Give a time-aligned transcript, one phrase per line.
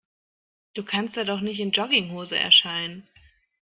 [0.73, 3.07] Du kannst da doch nicht in Jogginghose erscheinen.